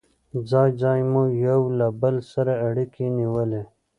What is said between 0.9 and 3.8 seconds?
مو یو له بل سره اړيکې نیولې.